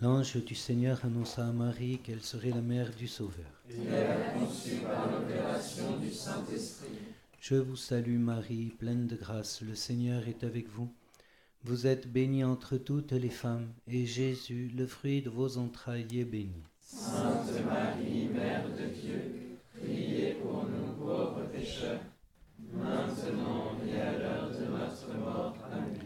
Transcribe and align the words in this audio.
L'ange 0.00 0.36
du 0.44 0.54
Seigneur 0.54 1.04
annonça 1.04 1.44
à 1.44 1.50
Marie 1.50 1.98
qu'elle 1.98 2.22
serait 2.22 2.50
la 2.50 2.60
mère 2.60 2.94
du 2.94 3.08
Sauveur. 3.08 3.50
Et 3.68 3.74
elle 3.90 4.82
par 4.84 5.10
l'opération 5.10 5.98
du 5.98 6.12
Saint-Esprit. 6.12 6.98
Je 7.40 7.56
vous 7.56 7.74
salue 7.74 8.20
Marie, 8.20 8.72
pleine 8.78 9.08
de 9.08 9.16
grâce, 9.16 9.60
le 9.60 9.74
Seigneur 9.74 10.28
est 10.28 10.44
avec 10.44 10.68
vous. 10.68 10.88
Vous 11.64 11.88
êtes 11.88 12.06
bénie 12.12 12.44
entre 12.44 12.76
toutes 12.76 13.10
les 13.10 13.28
femmes, 13.28 13.72
et 13.88 14.06
Jésus, 14.06 14.70
le 14.76 14.86
fruit 14.86 15.20
de 15.20 15.30
vos 15.30 15.58
entrailles, 15.58 16.20
est 16.20 16.24
béni. 16.24 16.62
Sainte 16.80 17.66
Marie, 17.66 18.28
Mère 18.28 18.68
de 18.68 18.94
Dieu, 18.94 19.58
priez 19.74 20.34
pour 20.34 20.64
nous 20.64 20.92
pauvres 20.92 21.44
pécheurs, 21.52 22.02
maintenant 22.72 23.76
et 23.84 24.00
à 24.00 24.16
l'heure 24.16 24.50
de 24.50 24.64
notre 24.64 25.18
mort. 25.18 25.56
Amen. 25.72 25.98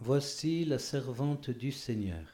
Voici 0.00 0.64
la 0.64 0.78
servante 0.78 1.50
du 1.50 1.72
Seigneur. 1.72 2.33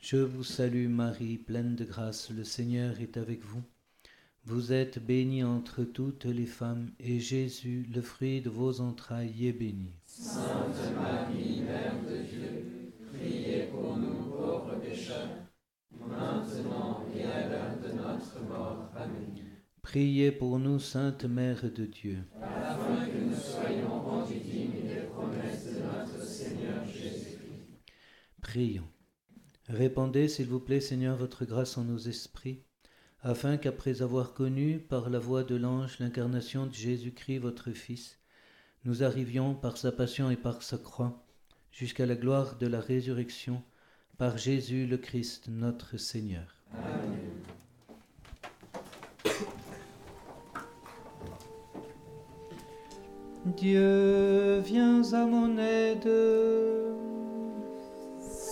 Je 0.00 0.16
vous 0.16 0.44
salue 0.44 0.88
Marie, 0.88 1.36
pleine 1.36 1.76
de 1.76 1.84
grâce, 1.84 2.30
le 2.30 2.42
Seigneur 2.42 3.00
est 3.02 3.18
avec 3.18 3.44
vous. 3.44 3.62
Vous 4.46 4.72
êtes 4.72 4.98
bénie 4.98 5.44
entre 5.44 5.84
toutes 5.84 6.24
les 6.24 6.46
femmes, 6.46 6.90
et 6.98 7.20
Jésus, 7.20 7.86
le 7.94 8.00
fruit 8.00 8.40
de 8.40 8.48
vos 8.48 8.80
entrailles, 8.80 9.46
est 9.46 9.52
béni. 9.52 9.92
Sainte 10.06 10.94
Marie, 10.96 11.60
Mère 11.60 12.02
de 12.08 12.16
Dieu, 12.22 12.92
priez 13.12 13.64
pour 13.64 13.98
nous 13.98 14.30
pauvres 14.30 14.80
pécheurs, 14.80 15.28
maintenant 15.92 17.04
et 17.14 17.24
à 17.24 17.48
l'heure 17.50 17.76
de 17.82 17.92
notre 17.92 18.42
mort. 18.48 18.90
Amen. 18.96 19.36
Priez 19.82 20.32
pour 20.32 20.58
nous, 20.58 20.78
Sainte 20.78 21.26
Mère 21.26 21.70
de 21.70 21.84
Dieu. 21.84 22.24
Afin 22.42 23.06
que 23.06 23.18
nous 23.18 23.36
soyons 23.36 24.00
rendus 24.00 24.40
dignes 24.40 24.88
des 24.88 25.02
promesses 25.12 25.66
de 25.66 25.82
notre 25.82 26.24
Seigneur 26.24 26.86
Jésus-Christ. 26.86 27.82
Prions. 28.40 28.88
Répandez, 29.70 30.26
s'il 30.26 30.48
vous 30.48 30.58
plaît, 30.58 30.80
Seigneur, 30.80 31.16
votre 31.16 31.44
grâce 31.44 31.78
en 31.78 31.84
nos 31.84 31.98
esprits, 31.98 32.64
afin 33.22 33.56
qu'après 33.56 34.02
avoir 34.02 34.34
connu 34.34 34.80
par 34.80 35.10
la 35.10 35.20
voix 35.20 35.44
de 35.44 35.54
l'ange 35.54 36.00
l'incarnation 36.00 36.66
de 36.66 36.74
Jésus-Christ, 36.74 37.38
votre 37.38 37.70
Fils, 37.70 38.18
nous 38.84 39.04
arrivions 39.04 39.54
par 39.54 39.76
sa 39.76 39.92
passion 39.92 40.28
et 40.28 40.36
par 40.36 40.64
sa 40.64 40.76
croix 40.76 41.24
jusqu'à 41.70 42.04
la 42.04 42.16
gloire 42.16 42.56
de 42.58 42.66
la 42.66 42.80
résurrection 42.80 43.62
par 44.18 44.38
Jésus 44.38 44.86
le 44.86 44.96
Christ, 44.96 45.48
notre 45.48 45.98
Seigneur. 45.98 46.56
Amen. 46.74 47.20
Dieu, 53.56 54.58
viens 54.60 55.02
à 55.12 55.26
mon 55.26 55.56
aide. 55.58 56.89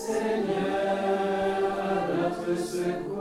Seigneur, 0.09 1.69
à 1.83 2.09
notre 2.17 2.59
secours, 2.59 3.18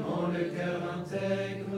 mon 0.00 0.28
le 0.28 0.44
cœur 0.44 0.80
intègre. 0.96 1.71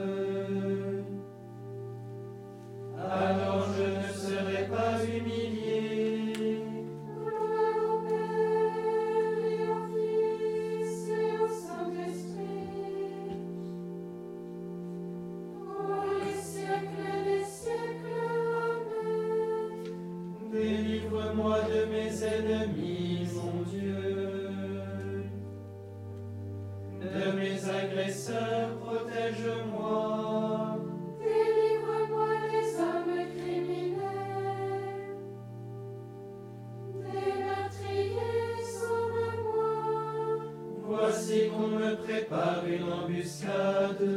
on 41.65 41.79
me 41.79 41.95
prépare 41.95 42.63
une 42.67 42.91
embuscade. 42.91 44.07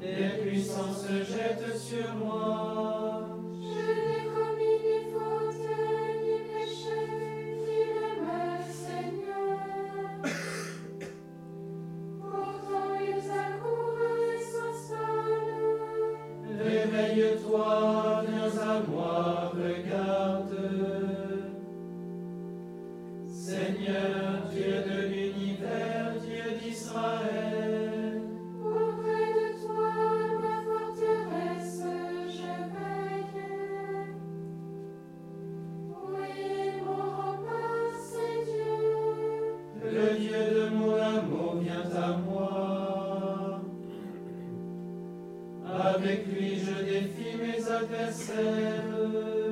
Des 0.00 0.28
puissances 0.42 1.06
se 1.06 1.16
jettent 1.32 1.76
sur 1.76 2.14
moi. 2.16 3.28
Je 3.60 3.86
n'ai 4.04 4.22
commis 4.34 4.78
ni 4.84 4.98
faute 5.12 5.66
ni 6.22 6.36
péché, 6.50 7.00
dis-le-moi, 7.64 8.44
Seigneur. 8.84 9.58
Pourtant 12.20 12.92
ils 13.00 13.30
accourent 13.30 14.02
et 14.22 14.38
sont 14.52 14.76
seuls. 14.88 16.12
Réveille-toi, 16.62 17.70
viens 18.28 18.56
à 18.60 18.80
moi, 18.88 19.52
regarde. 19.54 20.27
Avec 45.76 46.26
lui 46.26 46.58
je 46.58 46.82
défie 46.82 47.36
mes 47.36 47.70
adversaires. 47.70 49.47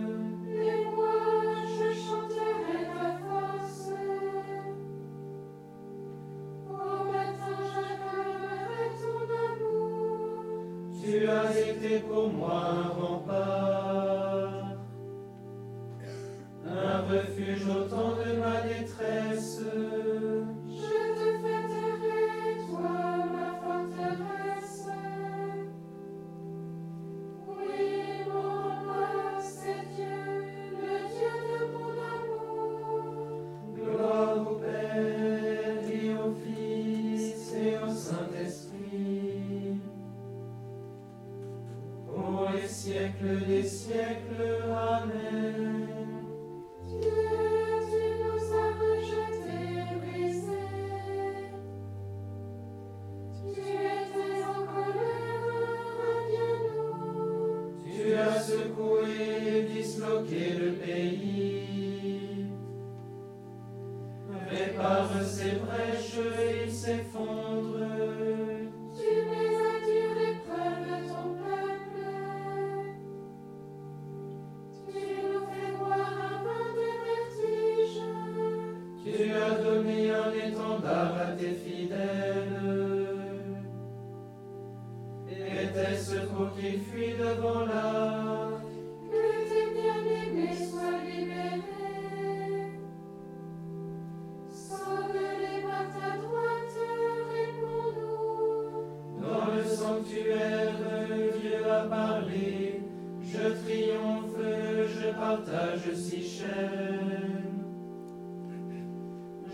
partage 105.37 105.95
si 105.95 106.23
cher. 106.23 106.71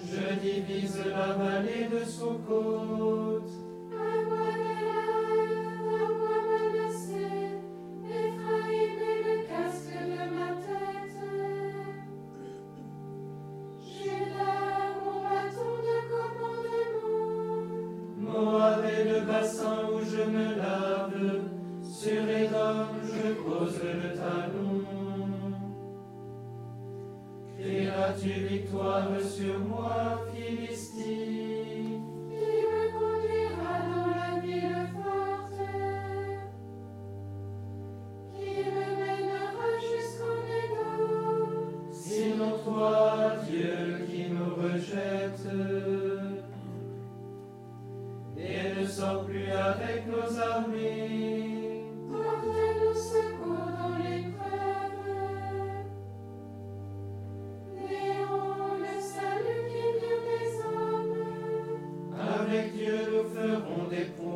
Je 0.04 0.34
divise 0.40 1.04
la 1.06 1.32
vallée 1.32 1.88
de 1.90 2.04
Socorro. 2.04 3.11
ferons 63.42 63.88
des 63.90 64.04
ponts. 64.16 64.31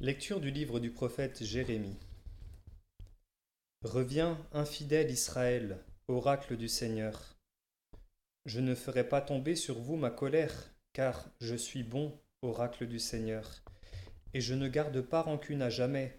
Lecture 0.00 0.38
du 0.38 0.52
livre 0.52 0.78
du 0.78 0.92
prophète 0.92 1.42
Jérémie. 1.42 1.98
Reviens, 3.82 4.38
infidèle 4.52 5.10
Israël, 5.10 5.84
oracle 6.06 6.56
du 6.56 6.68
Seigneur. 6.68 7.36
Je 8.44 8.60
ne 8.60 8.76
ferai 8.76 9.08
pas 9.08 9.20
tomber 9.20 9.56
sur 9.56 9.80
vous 9.80 9.96
ma 9.96 10.10
colère, 10.10 10.70
car 10.92 11.28
je 11.40 11.56
suis 11.56 11.82
bon, 11.82 12.16
oracle 12.42 12.86
du 12.86 13.00
Seigneur, 13.00 13.60
et 14.34 14.40
je 14.40 14.54
ne 14.54 14.68
garde 14.68 15.00
pas 15.00 15.22
rancune 15.22 15.62
à 15.62 15.68
jamais. 15.68 16.16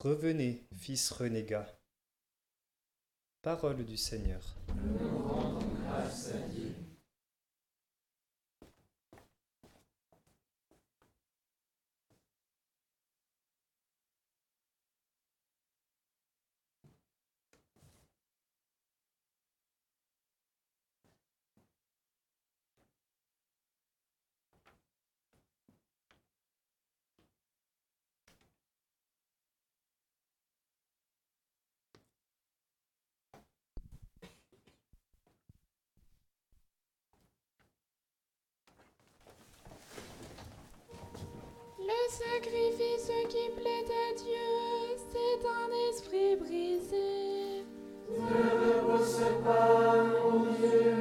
Revenez, 0.00 0.66
fils 0.74 1.12
renégat. 1.12 1.72
Parole 3.42 3.84
du 3.84 3.96
Seigneur. 3.96 4.56
Sacrifice 42.24 43.10
qui 43.28 43.50
plaît 43.56 43.88
à 43.88 44.14
Dieu, 44.14 44.96
c'est 45.10 45.46
un 45.48 45.70
esprit 45.90 46.36
brisé. 46.36 47.64
Ne 48.10 48.90
repousse 48.90 49.20
pas, 49.44 50.04
mon 50.04 50.44
Dieu, 50.52 50.94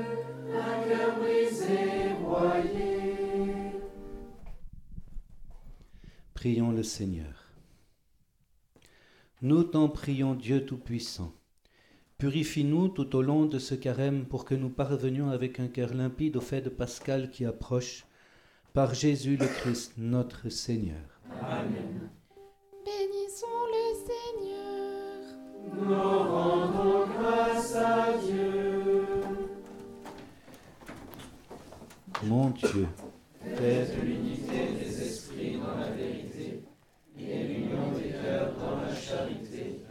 un 0.54 0.88
cœur 0.88 1.20
brisé, 1.20 2.14
broyé. 2.22 3.54
Prions 6.34 6.72
le 6.72 6.84
Seigneur. 6.84 7.50
Nous 9.42 9.64
t'en 9.64 9.90
prions, 9.90 10.36
Dieu 10.36 10.66
Tout-Puissant. 10.66 11.34
Purifie-nous 12.18 12.90
tout 12.90 13.16
au 13.16 13.24
long 13.24 13.46
de 13.46 13.58
ce 13.58 13.74
carême 13.74 14.26
pour 14.26 14.46
que 14.46 14.54
nous 14.54 14.70
parvenions 14.70 15.32
avec 15.32 15.60
un 15.60 15.68
cœur 15.68 15.94
limpide 15.94 16.38
au 16.38 16.42
fait 16.42 16.62
de 16.62 16.70
Pascal 16.70 17.32
qui 17.32 17.46
approche, 17.46 18.06
par 18.74 18.94
Jésus 18.94 19.38
le 19.38 19.48
Christ, 19.48 19.94
notre 19.98 20.50
Seigneur. 20.50 21.11
Amen. 21.40 22.10
Bénissons 22.86 23.48
le 23.72 23.86
Seigneur. 24.08 25.12
Nous 25.74 25.96
rendons 25.96 27.08
grâce 27.08 27.76
à 27.76 28.18
Dieu. 28.18 29.06
Mon 32.24 32.50
Dieu, 32.52 32.88
de 33.44 34.02
l'unité 34.02 34.74
des 34.74 35.02
esprits 35.02 35.58
dans 35.58 35.76
la 35.76 35.90
vérité 35.90 36.64
et 37.18 37.44
l'union 37.44 37.92
des 37.94 38.12
cœurs 38.12 38.56
dans 38.58 38.82
la 38.82 38.94
charité. 38.94 39.82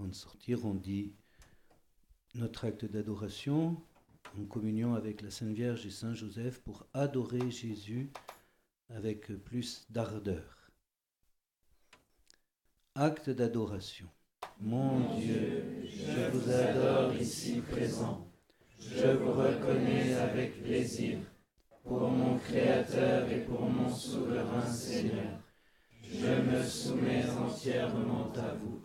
avant 0.00 0.08
de 0.08 0.14
sortir, 0.14 0.64
on 0.64 0.72
dit 0.72 1.12
notre 2.34 2.64
acte 2.64 2.86
d'adoration 2.86 3.76
en 4.38 4.44
communion 4.44 4.94
avec 4.94 5.22
la 5.22 5.30
Sainte 5.30 5.54
Vierge 5.54 5.86
et 5.86 5.90
Saint 5.90 6.14
Joseph 6.14 6.60
pour 6.60 6.86
adorer 6.94 7.50
Jésus 7.50 8.10
avec 8.88 9.26
plus 9.44 9.86
d'ardeur. 9.90 10.56
Acte 12.94 13.30
d'adoration. 13.30 14.08
Mon 14.60 15.16
Dieu, 15.16 15.64
Je 15.84 16.30
vous 16.30 16.50
adore 16.50 17.14
ici 17.14 17.60
présent. 17.60 18.26
Je 18.78 19.06
vous 19.08 19.32
reconnais 19.32 20.14
avec 20.14 20.62
plaisir 20.62 21.18
pour 21.84 22.10
mon 22.10 22.38
Créateur 22.38 23.30
et 23.30 23.40
pour 23.40 23.62
mon 23.62 23.88
souverain 23.88 24.66
Seigneur. 24.66 25.40
Je 26.02 26.26
me 26.26 26.62
soumets 26.62 27.24
entièrement 27.30 28.32
à 28.34 28.54
vous. 28.54 28.82